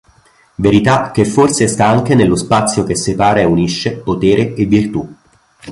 Verità 0.55 1.11
che 1.11 1.25
forse 1.25 1.67
sta 1.67 1.85
anche 1.87 2.15
nello 2.15 2.35
spazio 2.35 2.83
che 2.83 2.95
separa 2.95 3.41
e 3.41 3.43
unisce 3.43 3.97
“Potere” 3.97 4.55
e 4.55 4.65
“Virtù”. 4.65 5.15